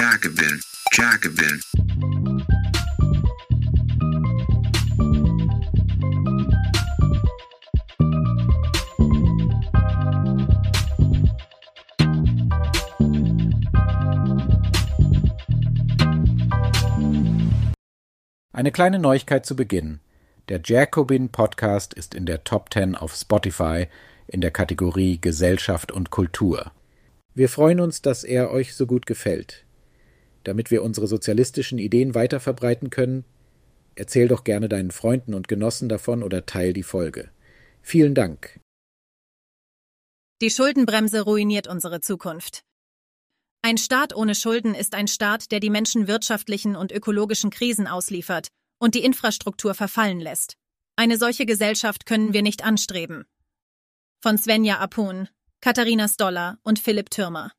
Jacobin, 0.00 0.60
Jacobin. 0.92 1.60
Eine 18.52 18.72
kleine 18.72 18.98
Neuigkeit 18.98 19.44
zu 19.44 19.54
Beginn. 19.54 20.00
Der 20.48 20.62
Jacobin 20.64 21.28
Podcast 21.28 21.92
ist 21.92 22.14
in 22.14 22.24
der 22.24 22.44
Top 22.44 22.72
10 22.72 22.94
auf 22.94 23.14
Spotify 23.14 23.86
in 24.26 24.40
der 24.40 24.50
Kategorie 24.50 25.20
Gesellschaft 25.20 25.92
und 25.92 26.08
Kultur. 26.08 26.72
Wir 27.34 27.50
freuen 27.50 27.80
uns, 27.80 28.00
dass 28.00 28.24
er 28.24 28.50
euch 28.50 28.74
so 28.74 28.86
gut 28.86 29.04
gefällt. 29.04 29.66
Damit 30.44 30.70
wir 30.70 30.82
unsere 30.82 31.06
sozialistischen 31.06 31.78
Ideen 31.78 32.14
weiter 32.14 32.40
verbreiten 32.40 32.90
können, 32.90 33.24
erzähl 33.94 34.28
doch 34.28 34.44
gerne 34.44 34.68
deinen 34.68 34.90
Freunden 34.90 35.34
und 35.34 35.48
Genossen 35.48 35.88
davon 35.88 36.22
oder 36.22 36.46
teil 36.46 36.72
die 36.72 36.82
Folge. 36.82 37.30
Vielen 37.82 38.14
Dank. 38.14 38.60
Die 40.40 40.50
Schuldenbremse 40.50 41.22
ruiniert 41.22 41.66
unsere 41.66 42.00
Zukunft. 42.00 42.62
Ein 43.62 43.76
Staat 43.76 44.16
ohne 44.16 44.34
Schulden 44.34 44.74
ist 44.74 44.94
ein 44.94 45.06
Staat, 45.06 45.52
der 45.52 45.60
die 45.60 45.68
Menschen 45.68 46.08
wirtschaftlichen 46.08 46.76
und 46.76 46.92
ökologischen 46.92 47.50
Krisen 47.50 47.86
ausliefert 47.86 48.48
und 48.78 48.94
die 48.94 49.04
Infrastruktur 49.04 49.74
verfallen 49.74 50.18
lässt. 50.18 50.56
Eine 50.96 51.18
solche 51.18 51.44
Gesellschaft 51.44 52.06
können 52.06 52.32
wir 52.32 52.42
nicht 52.42 52.64
anstreben. 52.64 53.26
Von 54.22 54.38
Svenja 54.38 54.78
Apun, 54.78 55.28
Katharina 55.60 56.08
Stoller 56.08 56.58
und 56.62 56.78
Philipp 56.78 57.10
Türmer. 57.10 57.52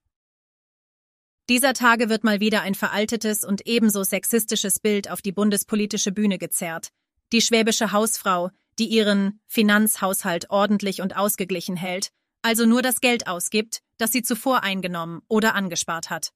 Dieser 1.52 1.74
Tage 1.74 2.08
wird 2.08 2.24
mal 2.24 2.40
wieder 2.40 2.62
ein 2.62 2.76
veraltetes 2.76 3.44
und 3.44 3.68
ebenso 3.68 4.06
sexistisches 4.06 4.80
Bild 4.80 5.12
auf 5.12 5.22
die 5.22 5.34
bundespolitische 5.34 6.14
Bühne 6.14 6.38
gezerrt. 6.38 6.94
Die 7.34 7.42
schwäbische 7.42 7.92
Hausfrau, 7.92 8.52
die 8.80 8.86
ihren 8.86 9.42
Finanzhaushalt 9.48 10.50
ordentlich 10.50 11.02
und 11.02 11.18
ausgeglichen 11.18 11.76
hält, 11.76 12.12
also 12.42 12.66
nur 12.66 12.82
das 12.82 13.02
Geld 13.02 13.28
ausgibt, 13.28 13.82
das 13.98 14.14
sie 14.14 14.22
zuvor 14.24 14.64
eingenommen 14.64 15.24
oder 15.28 15.54
angespart 15.54 16.10
hat. 16.10 16.32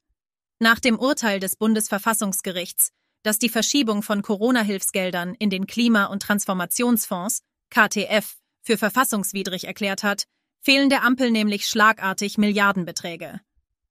Nach 0.59 0.81
dem 0.81 0.99
Urteil 0.99 1.39
des 1.39 1.55
Bundesverfassungsgerichts, 1.55 2.91
das 3.23 3.39
die 3.39 3.47
Verschiebung 3.47 4.03
von 4.03 4.21
Corona-Hilfsgeldern 4.21 5.33
in 5.35 5.49
den 5.49 5.65
Klima- 5.65 6.07
und 6.07 6.23
Transformationsfonds, 6.23 7.39
KTF, 7.69 8.35
für 8.63 8.77
verfassungswidrig 8.77 9.63
erklärt 9.63 10.03
hat, 10.03 10.25
fehlen 10.59 10.89
der 10.89 11.05
Ampel 11.05 11.31
nämlich 11.31 11.67
schlagartig 11.67 12.37
Milliardenbeträge. 12.37 13.39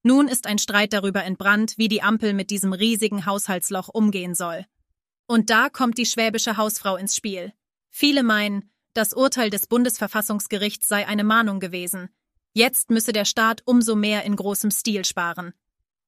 Nun 0.06 0.28
ist 0.28 0.47
ein 0.47 0.58
Streit 0.58 0.92
darüber 0.92 1.24
entbrannt, 1.24 1.78
wie 1.78 1.88
die 1.88 2.02
Ampel 2.02 2.34
mit 2.34 2.50
diesem 2.50 2.74
riesigen 2.74 3.24
Haushaltsloch 3.24 3.88
umgehen 3.88 4.34
soll. 4.34 4.66
Und 5.27 5.48
da 5.48 5.70
kommt 5.70 5.96
die 5.96 6.05
schwäbische 6.05 6.58
Hausfrau 6.58 6.96
ins 6.96 7.16
Spiel. 7.16 7.55
Viele 7.88 8.22
meinen, 8.22 8.70
das 8.92 9.14
Urteil 9.14 9.48
des 9.48 9.66
Bundesverfassungsgerichts 9.66 10.88
sei 10.88 11.08
eine 11.08 11.24
Mahnung 11.24 11.58
gewesen. 11.58 12.11
Jetzt 12.52 12.91
müsse 12.91 13.14
der 13.14 13.24
Staat 13.24 13.62
umso 13.64 13.96
mehr 13.96 14.24
in 14.24 14.36
großem 14.36 14.70
Stil 14.70 15.06
sparen. 15.06 15.55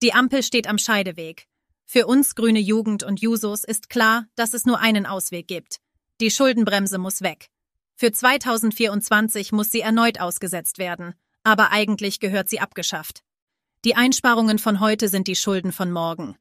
Die 0.02 0.12
Ampel 0.12 0.42
steht 0.42 0.66
am 0.66 0.76
Scheideweg. 0.76 1.48
Für 1.86 2.06
uns 2.06 2.34
grüne 2.34 2.60
Jugend 2.60 3.02
und 3.02 3.22
Jusos 3.22 3.64
ist 3.64 3.88
klar, 3.88 4.26
dass 4.34 4.52
es 4.52 4.66
nur 4.66 4.78
einen 4.78 5.06
Ausweg 5.06 5.48
gibt. 5.48 5.80
Die 6.20 6.30
Schuldenbremse 6.30 6.98
muss 6.98 7.22
weg. 7.22 7.48
Für 7.94 8.12
2024 8.12 9.52
muss 9.52 9.70
sie 9.70 9.80
erneut 9.80 10.20
ausgesetzt 10.20 10.76
werden, 10.76 11.14
aber 11.44 11.72
eigentlich 11.72 12.20
gehört 12.20 12.50
sie 12.50 12.60
abgeschafft. 12.60 13.22
Die 13.84 13.94
Einsparungen 13.94 14.58
von 14.58 14.80
heute 14.80 15.08
sind 15.08 15.28
die 15.28 15.36
Schulden 15.36 15.72
von 15.72 15.92
morgen. 15.92 16.36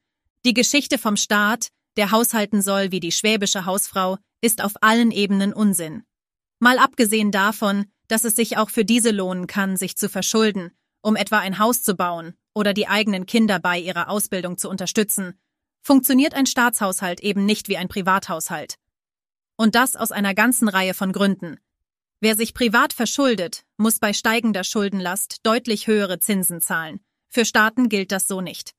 Die 0.45 0.53
Geschichte 0.53 0.97
vom 0.97 1.17
Staat, 1.17 1.69
der 1.97 2.11
haushalten 2.11 2.61
soll 2.61 2.91
wie 2.91 3.00
die 3.00 3.11
schwäbische 3.11 3.66
Hausfrau, 3.66 4.17
ist 4.41 4.64
auf 4.64 4.73
allen 4.81 5.11
Ebenen 5.11 5.53
Unsinn. 5.53 6.03
Mal 6.59 6.80
abgesehen 6.80 7.31
davon, 7.31 7.85
dass 8.07 8.23
es 8.23 8.35
sich 8.35 8.57
auch 8.57 8.69
für 8.69 8.85
diese 8.85 9.12
lohnen 9.12 9.47
kann, 9.47 9.78
sich 9.78 9.97
zu 9.97 10.09
verschulden, 10.09 10.72
um 11.01 11.16
etwa 11.16 11.40
ein 11.40 11.59
Haus 11.59 11.84
zu 11.84 11.96
bauen 11.96 12.35
oder 12.53 12.73
die 12.73 12.88
eigenen 12.88 13.25
Kinder 13.25 13.59
bei 13.59 13.79
ihrer 13.79 14.09
Ausbildung 14.09 14.57
zu 14.57 14.69
unterstützen, 14.69 15.40
funktioniert 15.81 16.34
ein 16.34 16.46
Staatshaushalt 16.46 17.19
eben 17.19 17.46
nicht 17.46 17.67
wie 17.67 17.78
ein 17.78 17.88
Privathaushalt. 17.88 18.75
Und 19.57 19.75
das 19.75 19.96
aus 19.96 20.12
einer 20.12 20.34
ganzen 20.34 20.67
Reihe 20.67 20.94
von 20.94 21.12
Gründen. 21.12 21.59
Wer 22.22 22.35
sich 22.35 22.53
privat 22.53 22.94
verschuldet, 22.94 23.66
muss 23.78 24.00
bei 24.00 24.13
steigender 24.13 24.63
Schuldenlast 24.63 25.41
deutlich 25.44 25.88
höhere 25.88 26.19
Zinsen 26.19 26.62
zahlen. 26.62 27.02
Für 27.30 27.46
Staaten 27.46 27.90
gilt 27.90 28.12
das 28.12 28.28
so 28.28 28.41
nicht. 28.41 28.72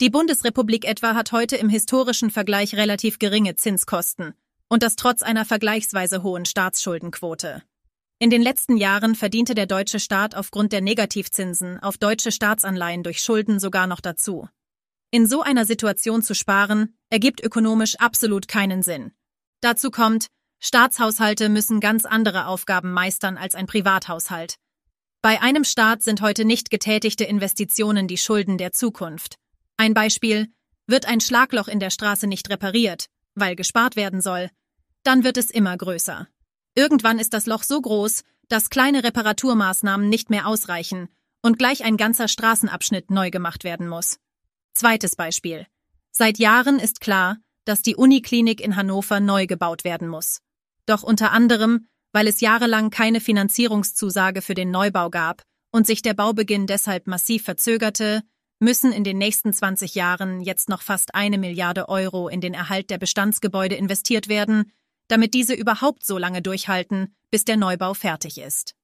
Die 0.00 0.10
Bundesrepublik 0.10 0.84
etwa 0.84 1.14
hat 1.14 1.32
heute 1.32 1.56
im 1.56 1.68
historischen 1.68 2.30
Vergleich 2.30 2.74
relativ 2.74 3.18
geringe 3.18 3.54
Zinskosten, 3.56 4.34
und 4.68 4.82
das 4.82 4.96
trotz 4.96 5.22
einer 5.22 5.44
vergleichsweise 5.44 6.22
hohen 6.22 6.44
Staatsschuldenquote. 6.44 7.62
In 8.18 8.30
den 8.30 8.42
letzten 8.42 8.76
Jahren 8.76 9.14
verdiente 9.14 9.54
der 9.54 9.66
deutsche 9.66 10.00
Staat 10.00 10.34
aufgrund 10.34 10.72
der 10.72 10.80
Negativzinsen 10.80 11.78
auf 11.80 11.98
deutsche 11.98 12.32
Staatsanleihen 12.32 13.02
durch 13.02 13.20
Schulden 13.20 13.60
sogar 13.60 13.86
noch 13.86 14.00
dazu. 14.00 14.48
In 15.10 15.26
so 15.26 15.42
einer 15.42 15.64
Situation 15.64 16.22
zu 16.22 16.34
sparen, 16.34 16.96
ergibt 17.10 17.44
ökonomisch 17.44 17.96
absolut 17.96 18.48
keinen 18.48 18.82
Sinn. 18.82 19.12
Dazu 19.60 19.90
kommt, 19.90 20.26
Staatshaushalte 20.58 21.48
müssen 21.48 21.78
ganz 21.78 22.04
andere 22.04 22.46
Aufgaben 22.46 22.92
meistern 22.92 23.36
als 23.36 23.54
ein 23.54 23.66
Privathaushalt. 23.66 24.56
Bei 25.24 25.40
einem 25.40 25.64
Staat 25.64 26.02
sind 26.02 26.20
heute 26.20 26.44
nicht 26.44 26.68
getätigte 26.68 27.24
Investitionen 27.24 28.06
die 28.06 28.18
Schulden 28.18 28.58
der 28.58 28.72
Zukunft. 28.72 29.36
Ein 29.78 29.94
Beispiel, 29.94 30.48
wird 30.86 31.06
ein 31.06 31.22
Schlagloch 31.22 31.66
in 31.66 31.80
der 31.80 31.88
Straße 31.88 32.26
nicht 32.26 32.50
repariert, 32.50 33.06
weil 33.34 33.56
gespart 33.56 33.96
werden 33.96 34.20
soll, 34.20 34.50
dann 35.02 35.24
wird 35.24 35.38
es 35.38 35.50
immer 35.50 35.74
größer. 35.78 36.28
Irgendwann 36.74 37.18
ist 37.18 37.32
das 37.32 37.46
Loch 37.46 37.62
so 37.62 37.80
groß, 37.80 38.22
dass 38.50 38.68
kleine 38.68 39.02
Reparaturmaßnahmen 39.02 40.10
nicht 40.10 40.28
mehr 40.28 40.46
ausreichen 40.46 41.08
und 41.40 41.58
gleich 41.58 41.84
ein 41.84 41.96
ganzer 41.96 42.28
Straßenabschnitt 42.28 43.10
neu 43.10 43.30
gemacht 43.30 43.64
werden 43.64 43.88
muss. 43.88 44.18
Zweites 44.74 45.16
Beispiel. 45.16 45.66
Seit 46.10 46.36
Jahren 46.36 46.78
ist 46.78 47.00
klar, 47.00 47.38
dass 47.64 47.80
die 47.80 47.96
Uniklinik 47.96 48.60
in 48.60 48.76
Hannover 48.76 49.20
neu 49.20 49.46
gebaut 49.46 49.84
werden 49.84 50.06
muss. 50.06 50.42
Doch 50.84 51.02
unter 51.02 51.32
anderem, 51.32 51.88
weil 52.14 52.28
es 52.28 52.40
jahrelang 52.40 52.90
keine 52.90 53.20
Finanzierungszusage 53.20 54.40
für 54.40 54.54
den 54.54 54.70
Neubau 54.70 55.10
gab 55.10 55.42
und 55.72 55.84
sich 55.84 56.00
der 56.00 56.14
Baubeginn 56.14 56.68
deshalb 56.68 57.08
massiv 57.08 57.42
verzögerte, 57.42 58.22
müssen 58.60 58.92
in 58.92 59.02
den 59.02 59.18
nächsten 59.18 59.52
20 59.52 59.96
Jahren 59.96 60.40
jetzt 60.40 60.68
noch 60.68 60.80
fast 60.80 61.16
eine 61.16 61.38
Milliarde 61.38 61.88
Euro 61.88 62.28
in 62.28 62.40
den 62.40 62.54
Erhalt 62.54 62.90
der 62.90 62.98
Bestandsgebäude 62.98 63.74
investiert 63.74 64.28
werden, 64.28 64.72
damit 65.08 65.34
diese 65.34 65.54
überhaupt 65.54 66.06
so 66.06 66.16
lange 66.16 66.40
durchhalten, 66.40 67.16
bis 67.32 67.44
der 67.44 67.56
Neubau 67.56 67.94
fertig 67.94 68.38
ist. 68.38 68.76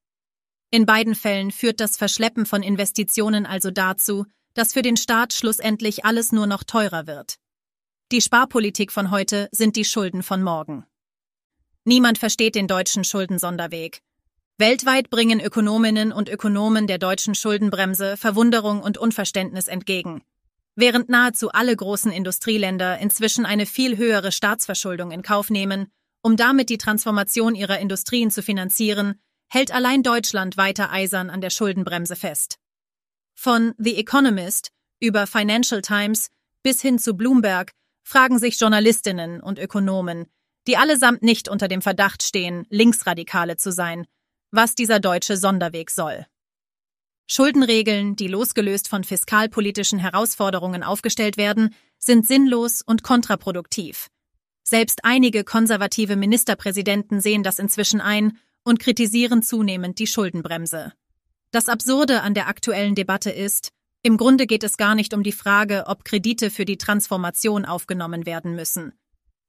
In 0.73 0.85
beiden 0.85 1.15
Fällen 1.15 1.53
führt 1.53 1.79
das 1.79 1.97
Verschleppen 1.97 2.47
von 2.47 2.65
Investitionen 2.65 3.47
also 3.47 3.71
dazu, 3.71 4.27
dass 4.55 4.73
für 4.73 4.83
den 4.83 4.97
Staat 4.97 5.33
schlussendlich 5.35 6.05
alles 6.05 6.33
nur 6.33 6.49
noch 6.49 6.65
teurer 6.65 7.07
wird. 7.07 7.37
Die 8.11 8.21
Sparpolitik 8.21 8.91
von 8.91 9.13
heute 9.13 9.49
sind 9.53 9.77
die 9.77 9.85
Schulden 9.85 10.25
von 10.25 10.43
morgen. 10.43 10.85
Niemand 11.91 12.19
versteht 12.19 12.55
den 12.55 12.69
deutschen 12.69 13.03
Schuldensonderweg. 13.03 14.01
Weltweit 14.59 15.11
bringen 15.11 15.41
Ökonominnen 15.41 16.13
und 16.13 16.29
Ökonomen 16.29 16.87
der 16.87 16.99
deutschen 16.99 17.35
Schuldenbremse 17.35 18.17
Verwunderung 18.17 18.81
und 18.81 18.97
Unverständnis 18.97 19.67
entgegen. 19.67 20.23
Während 20.77 21.09
nahezu 21.09 21.51
alle 21.51 21.75
großen 21.75 22.13
Industrieländer 22.13 22.99
inzwischen 22.99 23.45
eine 23.45 23.67
viel 23.67 23.97
höhere 23.97 24.31
Staatsverschuldung 24.31 25.11
in 25.11 25.23
Kauf 25.23 25.51
nehmen, 25.51 25.89
um 26.23 26.37
damit 26.37 26.71
die 26.71 26.79
Transformation 26.79 27.57
ihrer 27.57 27.81
Industrien 27.81 28.31
zu 28.31 28.41
finanzieren, 28.41 29.21
hält 29.49 29.75
allein 29.75 30.05
Deutschland 30.05 30.57
weiter 30.57 30.93
eisern 30.93 31.29
an 31.29 31.41
der 31.41 31.51
Schuldenbremse 31.51 32.15
fest. 32.15 32.61
Von 33.35 33.75
The 33.79 33.97
Economist 33.97 34.71
über 35.01 35.27
Financial 35.27 35.83
Times 35.83 36.29
bis 36.63 36.81
hin 36.81 37.01
zu 37.01 37.15
Bloomberg 37.15 37.73
fragen 38.05 38.39
sich 38.39 38.61
Journalistinnen 38.61 39.41
und 39.41 39.59
Ökonomen, 39.59 40.27
die 40.71 40.77
allesamt 40.77 41.25
nicht 41.25 41.49
unter 41.49 41.67
dem 41.67 41.83
Verdacht 41.83 42.23
stehen, 42.23 42.65
Linksradikale 42.71 43.57
zu 43.57 43.73
sein, 43.73 44.07
was 44.53 44.77
dieser 44.77 45.01
deutsche 45.01 45.37
Sonderweg 45.37 45.91
soll. 45.91 46.27
Schuldenregeln, 47.27 48.15
die 48.15 48.29
losgelöst 48.29 48.87
von 48.87 49.03
fiskalpolitischen 49.03 49.99
Herausforderungen 49.99 50.85
aufgestellt 50.85 51.37
werden, 51.37 51.75
sind 51.99 52.25
sinnlos 52.25 52.83
und 52.83 53.03
kontraproduktiv. 53.03 54.11
Selbst 54.63 55.01
einige 55.05 55.43
konservative 55.43 56.15
Ministerpräsidenten 56.15 57.21
sehen 57.21 57.43
das 57.43 57.59
inzwischen 57.59 58.01
ein 58.01 58.39
und 58.63 58.79
kritisieren 58.79 59.43
zunehmend 59.43 59.99
die 59.99 60.07
Schuldenbremse. 60.07 60.93
Das 61.51 61.69
Absurde 61.69 62.23
an 62.23 62.35
der 62.35 62.47
aktuellen 62.47 62.95
Debatte 62.95 63.31
ist, 63.31 63.71
im 64.05 64.17
Grunde 64.17 64.47
geht 64.47 64.63
es 64.63 64.77
gar 64.77 64.95
nicht 64.95 65.15
um 65.15 65.25
die 65.25 65.33
Frage, 65.33 65.87
ob 65.89 66.05
Kredite 66.05 66.49
für 66.49 66.65
die 66.65 66.79
Transformation 66.79 67.65
aufgenommen 67.65 68.25
werden 68.25 68.55
müssen. 68.55 68.93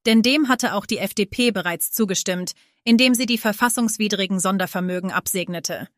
Denn 0.06 0.22
dem 0.22 0.48
hatte 0.48 0.74
auch 0.74 0.86
die 0.86 0.98
FDP 0.98 1.50
bereits 1.50 1.92
zugestimmt, 1.92 2.52
indem 2.84 3.14
sie 3.14 3.26
die 3.26 3.38
verfassungswidrigen 3.38 4.40
Sondervermögen 4.40 5.10
absegnete. 5.10 5.88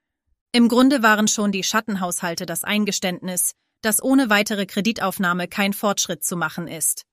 Im 0.53 0.69
Grunde 0.69 1.03
waren 1.03 1.27
schon 1.27 1.53
die 1.53 1.65
Schattenhaushalte 1.65 2.47
das 2.47 2.65
Eingeständnis, 2.65 3.55
dass 3.83 4.03
ohne 4.03 4.31
weitere 4.31 4.67
Kreditaufnahme 4.67 5.49
kein 5.49 5.73
Fortschritt 5.73 6.25
zu 6.25 6.37
machen 6.37 6.69
ist. 6.69 7.05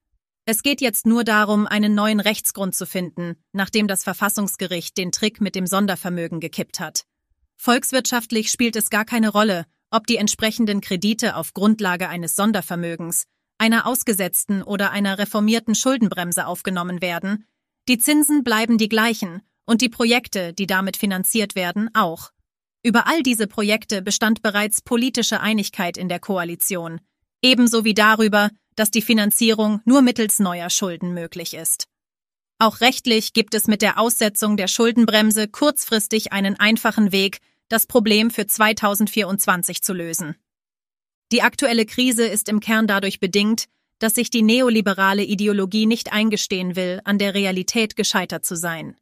Es 0.46 0.64
geht 0.64 0.82
jetzt 0.82 1.06
nur 1.06 1.24
darum, 1.24 1.68
einen 1.68 1.94
neuen 1.94 2.20
Rechtsgrund 2.20 2.76
zu 2.76 2.86
finden, 2.86 3.36
nachdem 3.52 3.88
das 3.88 4.04
Verfassungsgericht 4.04 4.98
den 4.98 5.12
Trick 5.12 5.40
mit 5.40 5.56
dem 5.56 5.68
Sondervermögen 5.68 6.40
gekippt 6.40 6.80
hat. 6.80 7.06
Volkswirtschaftlich 7.58 8.50
spielt 8.50 8.76
es 8.76 8.90
gar 8.90 9.06
keine 9.06 9.30
Rolle, 9.30 9.66
ob 9.92 10.08
die 10.08 10.18
entsprechenden 10.18 10.82
Kredite 10.82 11.36
auf 11.36 11.54
Grundlage 11.54 12.10
eines 12.10 12.36
Sondervermögens, 12.36 13.26
einer 13.62 13.86
ausgesetzten 13.86 14.64
oder 14.64 14.90
einer 14.90 15.20
reformierten 15.20 15.76
Schuldenbremse 15.76 16.48
aufgenommen 16.48 17.00
werden, 17.00 17.46
die 17.88 18.00
Zinsen 18.00 18.44
bleiben 18.44 18.80
die 18.80 18.90
gleichen 18.90 19.44
und 19.66 19.82
die 19.82 19.90
Projekte, 19.90 20.52
die 20.52 20.66
damit 20.66 20.98
finanziert 20.98 21.54
werden, 21.54 21.92
auch. 21.94 22.32
Über 22.82 23.06
all 23.06 23.22
diese 23.22 23.46
Projekte 23.46 24.02
bestand 24.02 24.42
bereits 24.42 24.82
politische 24.82 25.42
Einigkeit 25.42 25.96
in 25.96 26.10
der 26.10 26.20
Koalition, 26.20 27.02
ebenso 27.44 27.86
wie 27.86 27.94
darüber, 27.94 28.50
dass 28.76 28.90
die 28.90 29.04
Finanzierung 29.04 29.80
nur 29.86 30.02
mittels 30.02 30.40
neuer 30.40 30.72
Schulden 30.72 31.14
möglich 31.14 31.54
ist. 31.54 31.88
Auch 32.58 32.82
rechtlich 32.82 33.32
gibt 33.32 33.54
es 33.54 33.68
mit 33.68 33.84
der 33.84 34.00
Aussetzung 34.00 34.58
der 34.58 34.68
Schuldenbremse 34.68 35.48
kurzfristig 35.48 36.34
einen 36.34 36.60
einfachen 36.60 37.12
Weg, 37.12 37.38
das 37.70 37.86
Problem 37.86 38.32
für 38.32 38.48
2024 38.48 39.84
zu 39.84 39.94
lösen. 39.94 40.36
Die 41.32 41.42
aktuelle 41.42 41.86
Krise 41.86 42.26
ist 42.26 42.50
im 42.50 42.60
Kern 42.60 42.88
dadurch 42.88 43.20
bedingt, 43.20 43.66
dass 44.00 44.16
sich 44.16 44.30
die 44.30 44.42
neoliberale 44.42 45.24
Ideologie 45.24 45.86
nicht 45.86 46.12
eingestehen 46.12 46.76
will, 46.76 47.02
an 47.06 47.20
der 47.20 47.34
Realität 47.34 47.96
gescheitert 47.96 48.46
zu 48.46 48.56
sein. 48.56 48.96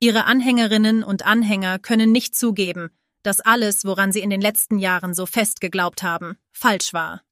Ihre 0.00 0.24
Anhängerinnen 0.24 1.04
und 1.04 1.24
Anhänger 1.24 1.78
können 1.78 2.10
nicht 2.12 2.34
zugeben, 2.34 2.90
dass 3.22 3.40
alles, 3.40 3.84
woran 3.84 4.12
sie 4.12 4.20
in 4.20 4.30
den 4.30 4.40
letzten 4.40 4.78
Jahren 4.78 5.14
so 5.14 5.26
fest 5.26 5.60
geglaubt 5.60 6.02
haben, 6.02 6.36
falsch 6.50 6.92
war. 6.92 7.22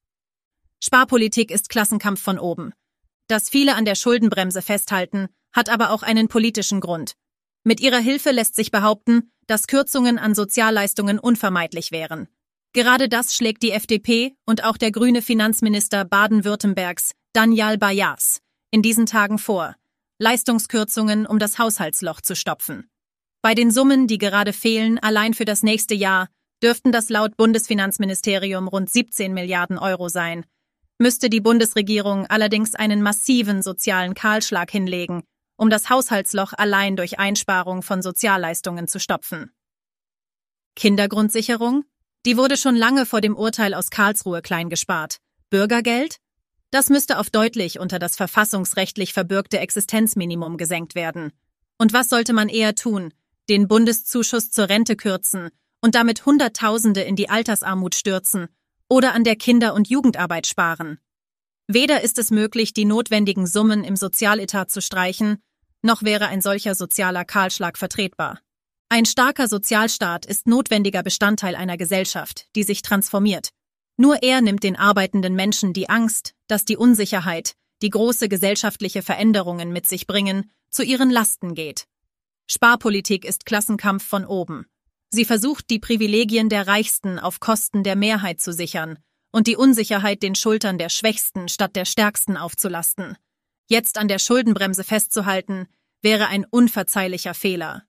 Sparpolitik 0.79 1.51
ist 1.51 1.69
Klassenkampf 1.69 2.21
von 2.21 2.39
oben. 2.39 2.73
Dass 3.27 3.49
viele 3.49 3.75
an 3.75 3.85
der 3.85 3.95
Schuldenbremse 3.95 4.61
festhalten, 4.61 5.27
hat 5.51 5.69
aber 5.69 5.91
auch 5.91 6.01
einen 6.01 6.29
politischen 6.29 6.79
Grund. 6.79 7.13
Mit 7.63 7.81
ihrer 7.81 7.99
Hilfe 7.99 8.31
lässt 8.31 8.55
sich 8.55 8.71
behaupten, 8.71 9.31
dass 9.47 9.67
Kürzungen 9.67 10.17
an 10.17 10.33
Sozialleistungen 10.33 11.19
unvermeidlich 11.19 11.91
wären. 11.91 12.29
Gerade 12.73 13.09
das 13.09 13.35
schlägt 13.35 13.63
die 13.63 13.71
FDP 13.71 14.33
und 14.45 14.63
auch 14.63 14.77
der 14.77 14.91
grüne 14.91 15.21
Finanzminister 15.21 16.05
Baden-Württembergs, 16.05 17.11
Daniel 17.33 17.77
Bayas, 17.77 18.39
in 18.71 18.81
diesen 18.81 19.05
Tagen 19.05 19.39
vor. 19.39 19.75
Leistungskürzungen, 20.19 21.25
um 21.25 21.37
das 21.37 21.59
Haushaltsloch 21.59 22.21
zu 22.21 22.35
stopfen. 22.35 22.89
Bei 23.41 23.55
den 23.55 23.71
Summen, 23.71 24.07
die 24.07 24.17
gerade 24.17 24.53
fehlen, 24.53 24.99
allein 24.99 25.33
für 25.33 25.45
das 25.45 25.63
nächste 25.63 25.95
Jahr, 25.95 26.29
dürften 26.63 26.91
das 26.93 27.09
laut 27.09 27.35
Bundesfinanzministerium 27.35 28.67
rund 28.67 28.89
17 28.89 29.33
Milliarden 29.33 29.77
Euro 29.77 30.07
sein. 30.07 30.45
Müsste 30.97 31.29
die 31.29 31.41
Bundesregierung 31.41 32.27
allerdings 32.27 32.75
einen 32.75 33.01
massiven 33.01 33.63
sozialen 33.63 34.13
Kahlschlag 34.13 34.69
hinlegen, 34.71 35.23
um 35.57 35.69
das 35.69 35.89
Haushaltsloch 35.89 36.53
allein 36.53 36.95
durch 36.95 37.19
Einsparung 37.19 37.81
von 37.81 38.01
Sozialleistungen 38.01 38.87
zu 38.87 38.99
stopfen. 38.99 39.51
Kindergrundsicherung? 40.75 41.83
Die 42.25 42.37
wurde 42.37 42.55
schon 42.55 42.75
lange 42.75 43.05
vor 43.05 43.19
dem 43.19 43.35
Urteil 43.35 43.73
aus 43.73 43.89
Karlsruhe 43.89 44.41
klein 44.41 44.69
gespart. 44.69 45.17
Bürgergeld? 45.49 46.17
Das 46.69 46.89
müsste 46.89 47.17
auf 47.17 47.29
deutlich 47.29 47.79
unter 47.79 47.97
das 47.97 48.15
verfassungsrechtlich 48.15 49.11
verbürgte 49.11 49.59
Existenzminimum 49.59 50.57
gesenkt 50.57 50.93
werden. 50.95 51.31
Und 51.77 51.93
was 51.93 52.09
sollte 52.09 52.33
man 52.33 52.47
eher 52.47 52.75
tun, 52.75 53.11
den 53.49 53.67
Bundeszuschuss 53.67 54.51
zur 54.51 54.69
Rente 54.69 54.95
kürzen 54.95 55.49
und 55.81 55.95
damit 55.95 56.25
Hunderttausende 56.25 57.01
in 57.01 57.15
die 57.15 57.29
Altersarmut 57.29 57.95
stürzen 57.95 58.47
oder 58.87 59.13
an 59.13 59.23
der 59.23 59.35
Kinder- 59.35 59.73
und 59.73 59.89
Jugendarbeit 59.89 60.45
sparen. 60.45 60.99
Weder 61.67 62.01
ist 62.01 62.19
es 62.19 62.29
möglich, 62.29 62.73
die 62.73 62.85
notwendigen 62.85 63.47
Summen 63.47 63.83
im 63.83 63.95
Sozialetat 63.95 64.69
zu 64.69 64.81
streichen, 64.81 65.41
noch 65.81 66.03
wäre 66.03 66.27
ein 66.27 66.41
solcher 66.41 66.75
sozialer 66.75 67.25
Kahlschlag 67.25 67.77
vertretbar. 67.77 68.39
Ein 68.93 69.05
starker 69.05 69.47
Sozialstaat 69.47 70.25
ist 70.25 70.47
notwendiger 70.47 71.01
Bestandteil 71.01 71.55
einer 71.55 71.77
Gesellschaft, 71.77 72.47
die 72.57 72.63
sich 72.63 72.81
transformiert. 72.81 73.51
Nur 73.95 74.21
er 74.21 74.41
nimmt 74.41 74.63
den 74.63 74.75
arbeitenden 74.75 75.33
Menschen 75.33 75.71
die 75.71 75.87
Angst, 75.87 76.33
dass 76.47 76.65
die 76.65 76.75
Unsicherheit, 76.75 77.53
die 77.81 77.89
große 77.89 78.27
gesellschaftliche 78.27 79.01
Veränderungen 79.01 79.71
mit 79.71 79.87
sich 79.87 80.07
bringen, 80.07 80.51
zu 80.69 80.83
ihren 80.83 81.09
Lasten 81.09 81.55
geht. 81.55 81.87
Sparpolitik 82.47 83.23
ist 83.23 83.45
Klassenkampf 83.45 84.05
von 84.05 84.25
oben. 84.25 84.65
Sie 85.09 85.23
versucht, 85.23 85.69
die 85.69 85.79
Privilegien 85.79 86.49
der 86.49 86.67
Reichsten 86.67 87.17
auf 87.17 87.39
Kosten 87.39 87.83
der 87.83 87.95
Mehrheit 87.95 88.41
zu 88.41 88.51
sichern 88.51 88.99
und 89.31 89.47
die 89.47 89.55
Unsicherheit 89.55 90.21
den 90.21 90.35
Schultern 90.35 90.77
der 90.77 90.89
Schwächsten 90.89 91.47
statt 91.47 91.77
der 91.77 91.85
Stärksten 91.85 92.35
aufzulasten. 92.35 93.17
Jetzt 93.69 93.97
an 93.97 94.09
der 94.09 94.19
Schuldenbremse 94.19 94.83
festzuhalten, 94.83 95.69
wäre 96.01 96.27
ein 96.27 96.43
unverzeihlicher 96.43 97.33
Fehler. 97.33 97.85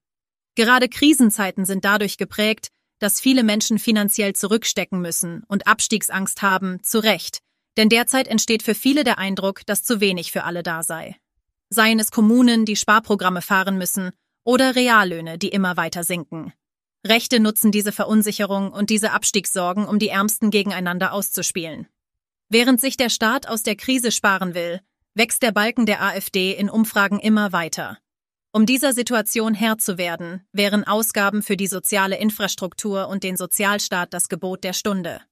Gerade 0.54 0.88
Krisenzeiten 0.88 1.64
sind 1.64 1.84
dadurch 1.84 2.18
geprägt, 2.18 2.68
dass 2.98 3.20
viele 3.20 3.42
Menschen 3.42 3.78
finanziell 3.78 4.34
zurückstecken 4.34 5.00
müssen 5.00 5.42
und 5.48 5.66
Abstiegsangst 5.66 6.42
haben, 6.42 6.82
zu 6.82 7.02
Recht, 7.02 7.40
denn 7.76 7.88
derzeit 7.88 8.28
entsteht 8.28 8.62
für 8.62 8.74
viele 8.74 9.02
der 9.02 9.18
Eindruck, 9.18 9.66
dass 9.66 9.82
zu 9.82 10.00
wenig 10.00 10.30
für 10.30 10.44
alle 10.44 10.62
da 10.62 10.82
sei. 10.82 11.16
Seien 11.70 11.98
es 11.98 12.10
Kommunen, 12.10 12.64
die 12.66 12.76
Sparprogramme 12.76 13.42
fahren 13.42 13.78
müssen 13.78 14.12
oder 14.44 14.76
Reallöhne, 14.76 15.38
die 15.38 15.48
immer 15.48 15.76
weiter 15.76 16.04
sinken. 16.04 16.52
Rechte 17.04 17.40
nutzen 17.40 17.72
diese 17.72 17.90
Verunsicherung 17.90 18.72
und 18.72 18.90
diese 18.90 19.12
Abstiegssorgen, 19.12 19.86
um 19.86 19.98
die 19.98 20.08
Ärmsten 20.08 20.50
gegeneinander 20.50 21.12
auszuspielen. 21.12 21.88
Während 22.48 22.80
sich 22.80 22.96
der 22.96 23.08
Staat 23.08 23.48
aus 23.48 23.62
der 23.62 23.76
Krise 23.76 24.12
sparen 24.12 24.54
will, 24.54 24.80
wächst 25.14 25.42
der 25.42 25.52
Balken 25.52 25.86
der 25.86 26.02
AfD 26.02 26.52
in 26.52 26.70
Umfragen 26.70 27.18
immer 27.18 27.52
weiter. 27.52 27.98
Um 28.54 28.66
dieser 28.66 28.92
Situation 28.92 29.54
Herr 29.54 29.78
zu 29.78 29.96
werden, 29.96 30.46
wären 30.52 30.84
Ausgaben 30.84 31.42
für 31.42 31.56
die 31.56 31.66
soziale 31.66 32.18
Infrastruktur 32.18 33.08
und 33.08 33.22
den 33.22 33.38
Sozialstaat 33.38 34.12
das 34.12 34.28
Gebot 34.28 34.62
der 34.62 34.74
Stunde. 34.74 35.22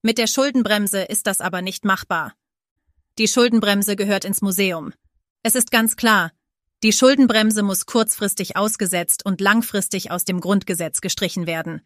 Mit 0.00 0.16
der 0.16 0.28
Schuldenbremse 0.28 1.02
ist 1.02 1.26
das 1.26 1.40
aber 1.40 1.60
nicht 1.60 1.84
machbar. 1.84 2.34
Die 3.18 3.26
Schuldenbremse 3.26 3.96
gehört 3.96 4.24
ins 4.24 4.42
Museum. 4.42 4.92
Es 5.42 5.56
ist 5.56 5.72
ganz 5.72 5.96
klar, 5.96 6.30
die 6.84 6.92
Schuldenbremse 6.92 7.64
muss 7.64 7.86
kurzfristig 7.86 8.56
ausgesetzt 8.56 9.26
und 9.26 9.40
langfristig 9.40 10.12
aus 10.12 10.24
dem 10.24 10.40
Grundgesetz 10.40 11.00
gestrichen 11.00 11.48
werden. 11.48 11.82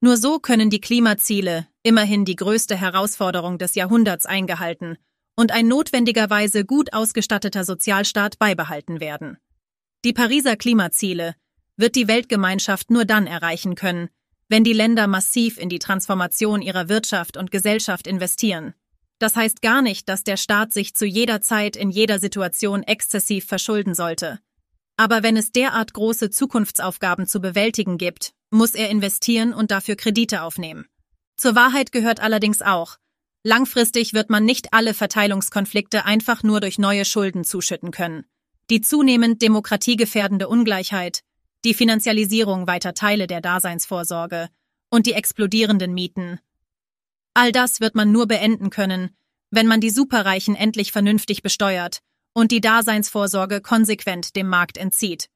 Nur 0.00 0.16
so 0.16 0.38
können 0.38 0.70
die 0.70 0.80
Klimaziele, 0.80 1.66
immerhin 1.82 2.24
die 2.24 2.36
größte 2.36 2.76
Herausforderung 2.76 3.58
des 3.58 3.74
Jahrhunderts, 3.74 4.24
eingehalten 4.24 4.96
und 5.36 5.52
ein 5.52 5.68
notwendigerweise 5.68 6.64
gut 6.64 6.94
ausgestatteter 6.94 7.64
Sozialstaat 7.64 8.38
beibehalten 8.38 9.00
werden. 9.00 9.36
Die 10.02 10.14
Pariser 10.14 10.56
Klimaziele 10.56 11.34
wird 11.76 11.94
die 11.94 12.08
Weltgemeinschaft 12.08 12.90
nur 12.90 13.04
dann 13.04 13.26
erreichen 13.26 13.74
können, 13.74 14.08
wenn 14.48 14.64
die 14.64 14.72
Länder 14.72 15.06
massiv 15.06 15.58
in 15.58 15.68
die 15.68 15.78
Transformation 15.78 16.62
ihrer 16.62 16.88
Wirtschaft 16.88 17.36
und 17.36 17.50
Gesellschaft 17.50 18.06
investieren. 18.06 18.72
Das 19.18 19.36
heißt 19.36 19.60
gar 19.60 19.82
nicht, 19.82 20.08
dass 20.08 20.24
der 20.24 20.38
Staat 20.38 20.72
sich 20.72 20.94
zu 20.94 21.04
jeder 21.04 21.42
Zeit 21.42 21.76
in 21.76 21.90
jeder 21.90 22.18
Situation 22.18 22.82
exzessiv 22.82 23.44
verschulden 23.44 23.94
sollte. 23.94 24.40
Aber 24.96 25.22
wenn 25.22 25.36
es 25.36 25.52
derart 25.52 25.92
große 25.92 26.30
Zukunftsaufgaben 26.30 27.26
zu 27.26 27.40
bewältigen 27.40 27.98
gibt, 27.98 28.32
muss 28.48 28.74
er 28.74 28.88
investieren 28.88 29.52
und 29.52 29.70
dafür 29.70 29.96
Kredite 29.96 30.40
aufnehmen. 30.42 30.86
Zur 31.36 31.54
Wahrheit 31.54 31.92
gehört 31.92 32.20
allerdings 32.20 32.62
auch, 32.62 32.96
langfristig 33.44 34.14
wird 34.14 34.30
man 34.30 34.46
nicht 34.46 34.72
alle 34.72 34.94
Verteilungskonflikte 34.94 36.06
einfach 36.06 36.42
nur 36.42 36.60
durch 36.60 36.78
neue 36.78 37.04
Schulden 37.04 37.44
zuschütten 37.44 37.90
können. 37.90 38.24
Die 38.70 38.80
zunehmend 38.80 39.42
demokratiegefährdende 39.42 40.48
Ungleichheit, 40.48 41.22
die 41.64 41.74
Finanzialisierung 41.74 42.66
weiter 42.66 42.94
Teile 42.94 43.26
der 43.26 43.40
Daseinsvorsorge 43.40 44.48
und 44.90 45.06
die 45.06 45.12
explodierenden 45.12 45.92
Mieten 45.92 46.40
All 47.34 47.52
das 47.52 47.80
wird 47.80 47.94
man 47.94 48.10
nur 48.10 48.26
beenden 48.26 48.70
können, 48.70 49.10
wenn 49.50 49.66
man 49.66 49.80
die 49.80 49.90
Superreichen 49.90 50.56
endlich 50.56 50.92
vernünftig 50.92 51.42
besteuert 51.42 52.00
und 52.32 52.50
die 52.50 52.60
Daseinsvorsorge 52.60 53.60
konsequent 53.60 54.36
dem 54.36 54.48
Markt 54.48 54.76
entzieht. 54.76 55.28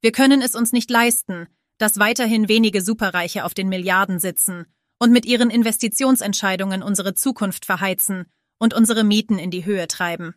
Wir 0.00 0.12
können 0.12 0.42
es 0.42 0.54
uns 0.54 0.72
nicht 0.72 0.90
leisten, 0.90 1.46
dass 1.78 1.98
weiterhin 1.98 2.48
wenige 2.48 2.82
Superreiche 2.82 3.44
auf 3.44 3.54
den 3.54 3.68
Milliarden 3.68 4.18
sitzen 4.18 4.66
und 4.98 5.12
mit 5.12 5.24
ihren 5.24 5.50
Investitionsentscheidungen 5.50 6.82
unsere 6.82 7.14
Zukunft 7.14 7.64
verheizen 7.64 8.26
und 8.58 8.74
unsere 8.74 9.04
Mieten 9.04 9.38
in 9.38 9.50
die 9.50 9.64
Höhe 9.64 9.86
treiben. 9.86 10.34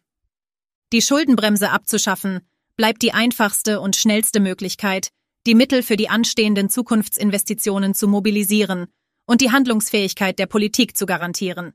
Die 0.91 1.03
Schuldenbremse 1.03 1.69
abzuschaffen 1.69 2.41
bleibt 2.75 3.03
die 3.03 3.13
einfachste 3.13 3.79
und 3.79 3.95
schnellste 3.95 4.39
Möglichkeit, 4.39 5.09
die 5.45 5.53
Mittel 5.53 5.83
für 5.83 5.97
die 5.97 6.09
anstehenden 6.09 6.69
Zukunftsinvestitionen 6.69 7.93
zu 7.93 8.07
mobilisieren 8.07 8.87
und 9.27 9.41
die 9.41 9.51
Handlungsfähigkeit 9.51 10.39
der 10.39 10.47
Politik 10.47 10.97
zu 10.97 11.05
garantieren. 11.05 11.73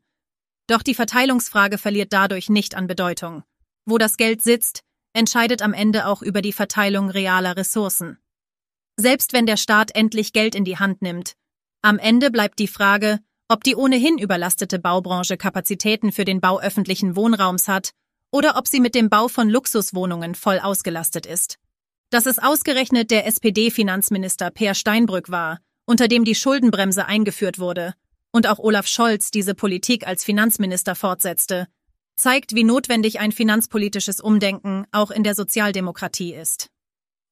Doch 0.66 0.82
die 0.82 0.94
Verteilungsfrage 0.94 1.78
verliert 1.78 2.12
dadurch 2.12 2.48
nicht 2.48 2.74
an 2.74 2.88
Bedeutung. 2.88 3.44
Wo 3.86 3.98
das 3.98 4.16
Geld 4.16 4.42
sitzt, 4.42 4.80
entscheidet 5.12 5.62
am 5.62 5.74
Ende 5.74 6.06
auch 6.06 6.20
über 6.20 6.42
die 6.42 6.52
Verteilung 6.52 7.08
realer 7.08 7.56
Ressourcen. 7.56 8.18
Selbst 8.96 9.32
wenn 9.32 9.46
der 9.46 9.56
Staat 9.56 9.94
endlich 9.94 10.32
Geld 10.32 10.56
in 10.56 10.64
die 10.64 10.78
Hand 10.78 11.02
nimmt, 11.02 11.34
am 11.82 11.98
Ende 11.98 12.32
bleibt 12.32 12.58
die 12.58 12.68
Frage, 12.68 13.20
ob 13.48 13.62
die 13.62 13.76
ohnehin 13.76 14.18
überlastete 14.18 14.80
Baubranche 14.80 15.36
Kapazitäten 15.36 16.10
für 16.10 16.24
den 16.24 16.40
Bau 16.40 16.58
öffentlichen 16.58 17.14
Wohnraums 17.14 17.68
hat 17.68 17.92
oder 18.34 18.56
ob 18.56 18.66
sie 18.66 18.80
mit 18.80 18.96
dem 18.96 19.10
Bau 19.10 19.28
von 19.28 19.48
Luxuswohnungen 19.48 20.34
voll 20.34 20.58
ausgelastet 20.58 21.24
ist. 21.24 21.56
Dass 22.10 22.26
es 22.26 22.40
ausgerechnet 22.40 23.12
der 23.12 23.28
SPD-Finanzminister 23.28 24.50
Peer 24.50 24.74
Steinbrück 24.74 25.30
war, 25.30 25.60
unter 25.86 26.08
dem 26.08 26.24
die 26.24 26.34
Schuldenbremse 26.34 27.06
eingeführt 27.06 27.60
wurde, 27.60 27.94
und 28.32 28.48
auch 28.48 28.58
Olaf 28.58 28.88
Scholz 28.88 29.30
diese 29.30 29.54
Politik 29.54 30.08
als 30.08 30.24
Finanzminister 30.24 30.96
fortsetzte, 30.96 31.68
zeigt, 32.16 32.56
wie 32.56 32.64
notwendig 32.64 33.20
ein 33.20 33.30
finanzpolitisches 33.30 34.20
Umdenken 34.20 34.84
auch 34.90 35.12
in 35.12 35.22
der 35.22 35.36
Sozialdemokratie 35.36 36.34
ist. 36.34 36.70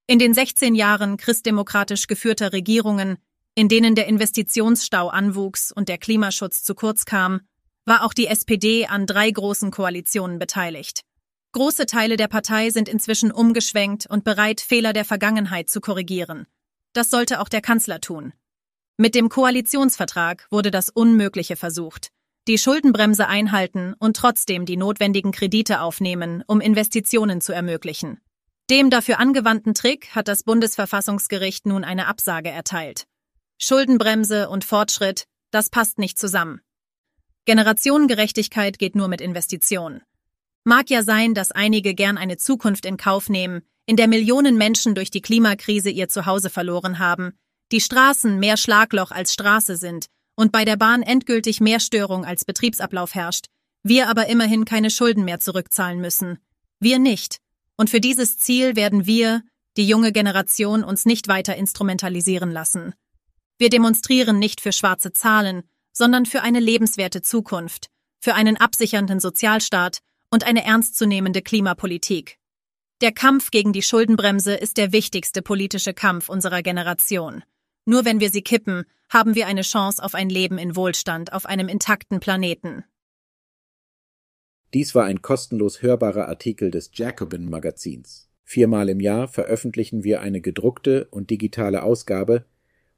In 0.07 0.21
den 0.21 0.35
16 0.35 0.77
Jahren 0.77 1.17
christdemokratisch 1.17 2.07
geführter 2.07 2.53
Regierungen, 2.53 3.17
in 3.57 3.69
denen 3.69 3.97
der 3.97 4.07
Investitionsstau 4.07 5.09
anwuchs 5.09 5.73
und 5.73 5.89
der 5.89 5.99
Klimaschutz 5.99 6.63
zu 6.63 6.77
kurz 6.77 7.05
kam, 7.05 7.41
war 7.85 8.05
auch 8.05 8.15
die 8.15 8.27
SPD 8.27 8.87
an 8.87 9.07
drei 9.07 9.31
großen 9.31 9.71
Koalitionen 9.71 10.39
beteiligt. 10.39 11.03
Große 11.53 11.87
Teile 11.87 12.17
der 12.17 12.29
Partei 12.29 12.71
sind 12.71 12.89
inzwischen 12.89 13.31
umgeschwenkt 13.31 14.07
und 14.07 14.25
bereit, 14.25 14.61
Fehler 14.61 14.93
der 14.93 15.05
Vergangenheit 15.05 15.69
zu 15.69 15.81
korrigieren. 15.81 16.47
Das 16.95 17.11
sollte 17.11 17.41
auch 17.41 17.49
der 17.49 17.61
Kanzler 17.61 18.01
tun. 18.01 18.33
Mit 18.97 19.15
dem 19.15 19.29
Koalitionsvertrag 19.29 20.47
wurde 20.51 20.71
das 20.71 20.89
Unmögliche 20.89 21.57
versucht. 21.57 22.09
Die 22.49 22.59
Schuldenbremse 22.59 23.29
einhalten 23.29 23.95
und 23.99 24.17
trotzdem 24.17 24.67
die 24.67 24.77
notwendigen 24.77 25.33
Kredite 25.33 25.81
aufnehmen, 25.81 26.43
um 26.47 26.61
Investitionen 26.61 27.41
zu 27.41 27.53
ermöglichen. 27.53 28.21
Dem 28.71 28.91
dafür 28.91 29.19
angewandten 29.19 29.75
Trick 29.75 30.15
hat 30.15 30.29
das 30.29 30.43
Bundesverfassungsgericht 30.43 31.67
nun 31.67 31.85
eine 31.85 32.07
Absage 32.07 32.49
erteilt. 32.49 33.07
Schuldenbremse 33.59 34.49
und 34.49 34.65
Fortschritt, 34.65 35.27
das 35.51 35.69
passt 35.69 35.99
nicht 35.99 36.19
zusammen. 36.19 36.61
Generationengerechtigkeit 37.45 38.79
geht 38.79 38.95
nur 38.95 39.09
mit 39.09 39.21
Investitionen. 39.21 40.03
Mag 40.65 40.91
ja 40.91 41.03
sein, 41.03 41.35
dass 41.35 41.51
einige 41.51 41.95
gern 41.95 42.17
eine 42.17 42.37
Zukunft 42.37 42.87
in 42.87 42.97
Kauf 42.97 43.29
nehmen, 43.29 43.63
in 43.87 43.97
der 43.97 44.07
Millionen 44.07 44.57
Menschen 44.57 44.95
durch 44.95 45.11
die 45.11 45.23
Klimakrise 45.23 45.91
ihr 45.91 46.09
Zuhause 46.09 46.51
verloren 46.51 47.01
haben, 47.01 47.33
die 47.73 47.81
Straßen 47.81 48.39
mehr 48.39 48.57
Schlagloch 48.57 49.11
als 49.11 49.33
Straße 49.33 49.77
sind 49.77 50.07
und 50.37 50.53
bei 50.53 50.65
der 50.65 50.77
Bahn 50.77 51.03
endgültig 51.03 51.61
mehr 51.61 51.81
Störung 51.81 52.25
als 52.25 52.45
Betriebsablauf 52.45 53.15
herrscht, 53.15 53.47
wir 53.83 54.09
aber 54.09 54.29
immerhin 54.29 54.65
keine 54.65 54.91
Schulden 54.91 55.25
mehr 55.25 55.41
zurückzahlen 55.41 56.01
müssen. 56.01 56.39
Wir 56.79 56.99
nicht. 56.99 57.39
Und 57.77 57.91
für 57.91 58.01
dieses 58.01 58.39
Ziel 58.39 58.77
werden 58.77 59.07
wir, 59.07 59.43
die 59.77 59.89
junge 59.89 60.13
Generation, 60.13 60.85
uns 60.85 61.07
nicht 61.07 61.27
weiter 61.27 61.57
instrumentalisieren 61.57 62.53
lassen. 62.53 62.95
Wir 63.59 63.71
demonstrieren 63.71 64.39
nicht 64.39 64.61
für 64.61 64.73
schwarze 64.73 65.13
Zahlen, 65.13 65.63
sondern 65.93 66.27
für 66.27 66.43
eine 66.43 66.61
lebenswerte 66.61 67.23
Zukunft, 67.23 67.89
für 68.19 68.35
einen 68.35 68.57
absichernden 68.57 69.21
Sozialstaat 69.21 69.99
und 70.31 70.45
eine 70.45 70.65
ernstzunehmende 70.65 71.43
Klimapolitik. 71.43 72.39
Der 73.01 73.13
Kampf 73.13 73.51
gegen 73.51 73.73
die 73.73 73.83
Schuldenbremse 73.83 74.55
ist 74.55 74.77
der 74.77 74.93
wichtigste 74.93 75.43
politische 75.43 75.93
Kampf 75.93 76.29
unserer 76.29 76.63
Generation. 76.63 77.43
Nur 77.85 78.05
wenn 78.05 78.21
wir 78.21 78.31
sie 78.31 78.43
kippen, 78.43 78.85
haben 79.11 79.35
wir 79.35 79.47
eine 79.47 79.63
Chance 79.63 80.03
auf 80.03 80.15
ein 80.15 80.31
Leben 80.31 80.57
in 80.57 80.77
Wohlstand 80.77 81.33
auf 81.33 81.45
einem 81.45 81.69
intakten 81.69 82.21
Planeten. 82.21 82.85
Dies 84.73 84.95
war 84.95 85.05
ein 85.05 85.21
kostenlos 85.21 85.83
hörbarer 85.83 86.29
Artikel 86.29 86.71
des 86.71 86.91
Jacobin 86.95 87.51
Magazins. 87.51 88.31
Viermal 88.45 88.89
im 88.89 89.01
Jahr 89.01 89.29
veröffentlichen 89.29 90.05
wir 90.05 90.21
eine 90.21 90.41
gedruckte 90.41 91.07
und 91.11 91.29
digitale 91.29 91.83
Ausgabe 91.83 92.47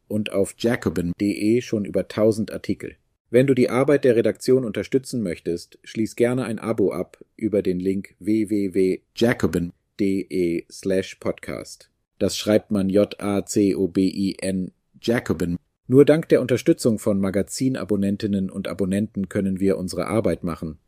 und 0.08 0.32
auf 0.32 0.54
jacobin.de 0.58 1.60
schon 1.60 1.84
über 1.84 2.00
1000 2.00 2.52
Artikel. 2.52 2.96
Wenn 3.30 3.46
du 3.46 3.54
die 3.54 3.70
Arbeit 3.70 4.04
der 4.04 4.16
Redaktion 4.16 4.64
unterstützen 4.64 5.22
möchtest, 5.22 5.78
schließ 5.82 6.14
gerne 6.14 6.44
ein 6.44 6.58
Abo 6.58 6.92
ab 6.92 7.24
über 7.36 7.62
den 7.62 7.80
Link 7.80 8.14
www.jacobin.de 8.20 10.64
slash 10.70 11.14
podcast. 11.16 11.90
Das 12.18 12.36
schreibt 12.36 12.70
man 12.70 12.88
J-A-C-O-B-I-N 12.88 14.72
Jacobin. 15.00 15.56
Nur 15.86 16.04
dank 16.04 16.28
der 16.28 16.40
Unterstützung 16.40 16.98
von 16.98 17.20
Magazinabonnentinnen 17.20 18.50
und 18.50 18.68
Abonnenten 18.68 19.28
können 19.28 19.60
wir 19.60 19.76
unsere 19.76 20.06
Arbeit 20.06 20.44
machen, 20.44 20.78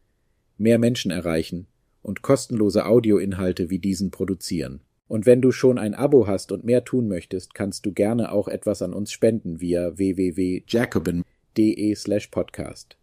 mehr 0.56 0.78
Menschen 0.78 1.11
erreichen 1.11 1.66
und 2.00 2.23
kostenlose 2.23 2.87
Audioinhalte 2.87 3.68
wie 3.68 3.80
diesen 3.80 4.11
produzieren. 4.11 4.80
Und 5.08 5.26
wenn 5.26 5.40
du 5.40 5.52
schon 5.52 5.78
ein 5.78 5.94
Abo 5.94 6.26
hast 6.26 6.50
und 6.52 6.64
mehr 6.64 6.84
tun 6.84 7.06
möchtest, 7.08 7.54
kannst 7.54 7.86
du 7.86 7.92
gerne 7.92 8.32
auch 8.32 8.48
etwas 8.48 8.82
an 8.82 8.92
uns 8.92 9.12
spenden 9.12 9.60
via 9.60 9.96
www.jacobin.de 9.96 11.94
slash 11.94 12.26
podcast. 12.28 12.96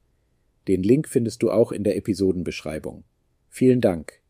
Den 0.68 0.84
Link 0.84 1.08
findest 1.08 1.44
du 1.44 1.52
auch 1.52 1.72
in 1.72 1.84
der 1.84 1.96
Episodenbeschreibung. 1.98 3.04
Vielen 3.50 3.82
Dank. 3.82 4.23